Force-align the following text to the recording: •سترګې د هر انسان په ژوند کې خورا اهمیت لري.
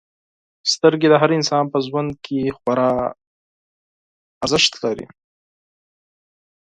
•سترګې 0.73 1.07
د 1.09 1.15
هر 1.21 1.31
انسان 1.37 1.63
په 1.73 1.77
ژوند 1.87 2.11
کې 2.25 2.39
خورا 2.57 2.91
اهمیت 4.45 4.73
لري. 4.83 5.07